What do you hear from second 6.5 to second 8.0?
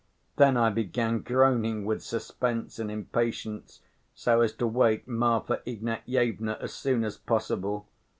as soon as possible.